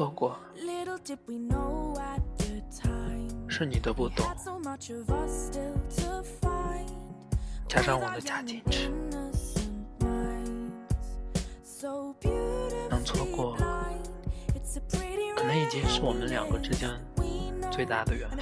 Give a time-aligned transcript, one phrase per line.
[0.00, 0.34] 错过
[3.46, 4.24] 是你的不懂，
[7.68, 8.88] 加上我的假矜持，
[12.88, 13.54] 能错过，
[15.36, 16.88] 可能已经是我们两个之间
[17.70, 18.38] 最大的缘分。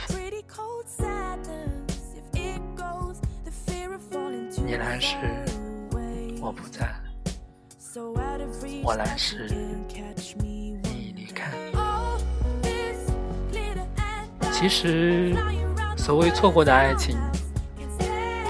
[4.65, 5.17] 你来时
[6.41, 6.95] 我不在，
[8.85, 9.49] 我来时。
[14.53, 15.37] 其实，
[15.97, 17.17] 所谓错过的爱情，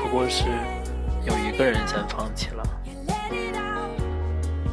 [0.02, 0.45] 不过是
[1.27, 2.62] 有一个人先放弃了。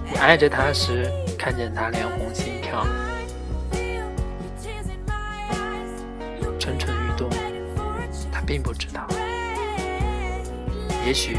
[0.10, 2.88] 你爱着他时，看见他脸红心跳，
[6.58, 7.30] 蠢蠢欲动，
[8.32, 9.06] 他并不知道，
[11.06, 11.38] 也许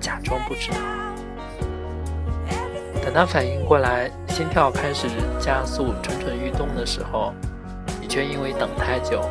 [0.00, 1.07] 假装不知道。
[3.08, 5.08] 等他反应过来，心跳开始
[5.40, 7.32] 加速，蠢蠢欲动的时候。
[8.02, 9.22] 你却因为等太久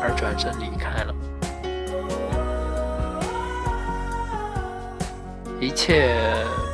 [0.00, 1.14] 而转身离开了。
[5.60, 6.16] 一切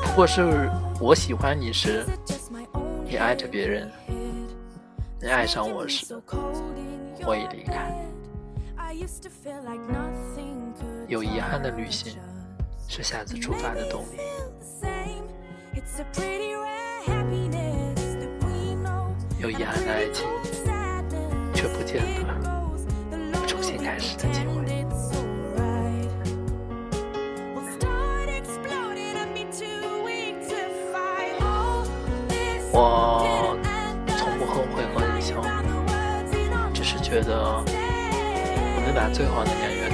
[0.04, 2.06] 不过是我喜欢你时，
[3.04, 3.88] 你爱着别人；
[5.20, 6.14] 你爱上我时，
[7.26, 7.92] 我已离开。
[11.08, 12.16] 有遗憾的旅行
[12.86, 14.20] 是下次出发的动力。
[19.38, 20.26] 有遗憾的爱情。
[21.60, 24.54] 却不见得有重新开始的机会。
[32.72, 33.58] 我
[34.16, 35.44] 从不后悔和你相遇，
[36.72, 39.90] 只是觉得我们把最好的年月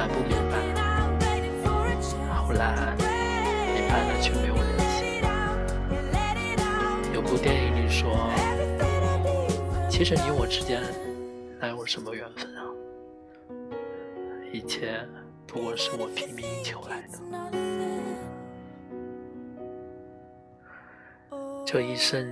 [0.00, 0.56] 以前不明白。
[2.32, 2.96] 后来
[3.74, 5.20] 明白了，却没有联系。
[7.12, 8.10] 有部电影里说，
[9.90, 10.80] 其实你我之间
[11.58, 12.64] 哪有什么缘分啊？
[14.50, 15.06] 一切
[15.46, 17.18] 不过是我拼命求来的。
[21.66, 22.26] 这一生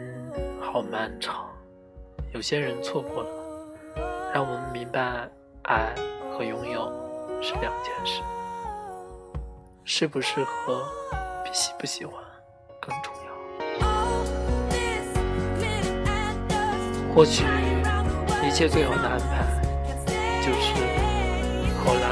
[0.59, 1.51] 好漫长，
[2.33, 3.29] 有些人错过了，
[4.33, 5.29] 让我们明白，
[5.65, 5.95] 爱
[6.33, 6.91] 和拥有
[7.41, 8.23] 是两件事。
[9.85, 10.85] 适不适合，
[11.45, 12.15] 比喜不喜欢
[12.81, 13.19] 更重要。
[17.15, 17.45] 或许
[18.47, 19.45] 一切最好的安排，
[20.41, 20.75] 就是
[21.85, 22.07] 后来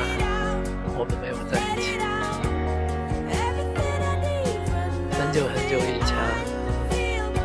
[0.96, 1.98] 我们没有在一起。
[5.18, 6.16] 很久很久以前，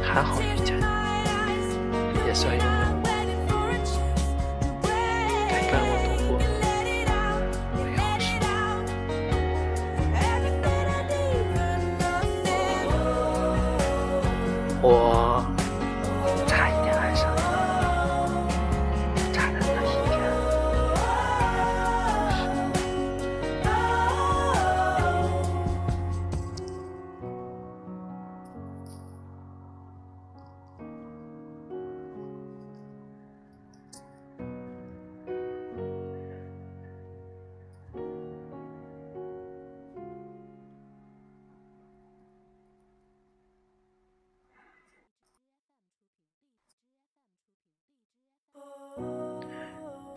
[0.02, 0.84] 还好遇见你，
[2.26, 2.81] 也算有。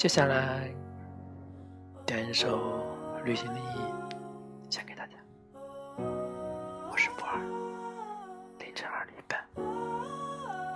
[0.04, 0.70] 接下来
[2.04, 2.84] 点一首
[3.24, 3.80] 《旅行的意义》，
[4.74, 5.12] 献给大家。
[5.96, 7.40] 我是不二，
[8.58, 9.40] 凌晨二点半，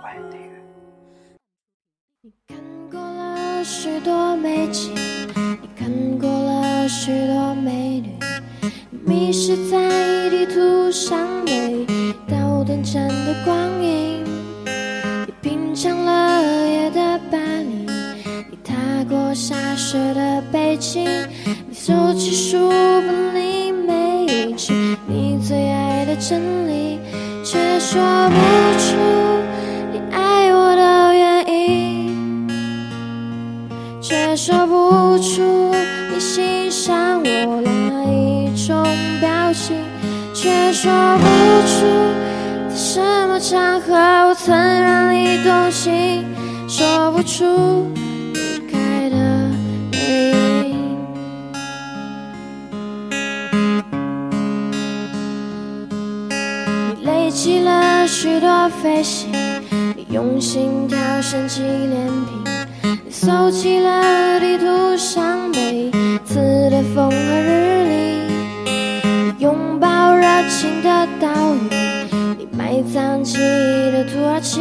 [0.01, 0.49] 欢迎订阅。
[2.23, 2.57] 你看
[2.89, 4.95] 过了许多美景，
[5.61, 8.17] 你看过了许多美女，
[9.05, 11.85] 迷失在地图上每
[12.27, 14.25] 道短暂的光影，
[19.09, 21.03] 过下雪的北京，
[21.67, 24.71] 你走起书本里每一句
[25.07, 26.99] 你最爱的真理，
[27.43, 28.35] 却说不
[28.77, 28.95] 出
[29.91, 32.47] 你爱我的原因，
[33.99, 35.73] 却说不出
[36.13, 38.83] 你欣赏我哪一种
[39.19, 39.75] 表情，
[40.35, 41.25] 却说不
[41.65, 41.87] 出
[42.69, 43.95] 在什么场合
[44.29, 46.23] 我曾让你动心，
[46.67, 47.89] 说不出。
[57.31, 59.29] 起了许多飞行，
[59.95, 62.43] 你用心挑选纪念品，
[63.05, 65.91] 你搜集了地图上每
[66.25, 68.71] 次的风和日丽，
[69.37, 71.69] 拥抱热情的岛屿，
[72.37, 74.59] 你埋葬记忆的土耳其，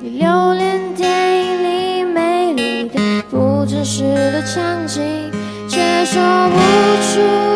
[0.00, 5.02] 你留恋电影里美丽的不真实的场景，
[5.68, 6.56] 却说不
[7.02, 7.51] 出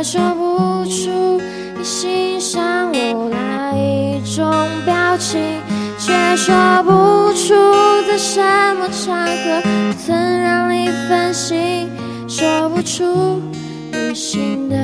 [0.00, 1.38] 却说不出
[1.76, 4.50] 你欣赏我哪一种
[4.86, 5.38] 表情，
[5.98, 6.54] 却说
[6.84, 6.90] 不
[7.34, 7.54] 出
[8.08, 8.40] 在什
[8.76, 9.62] 么场合
[10.02, 11.90] 曾让你分心，
[12.26, 13.42] 说不出
[13.92, 14.76] 旅行的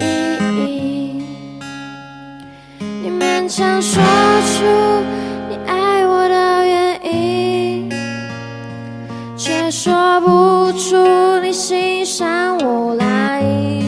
[0.00, 0.04] 意
[0.56, 1.22] 义。
[2.80, 4.64] 你勉强说出
[5.48, 7.88] 你爱我的原因，
[9.36, 13.79] 却说不出你欣赏我哪一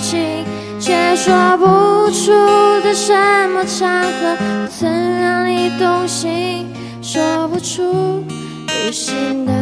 [0.00, 0.44] 情，
[0.80, 2.32] 却说不出
[2.82, 3.14] 在什
[3.50, 4.36] 么场合
[4.68, 6.66] 曾让你动心，
[7.02, 8.24] 说不出
[8.66, 9.52] 旅行的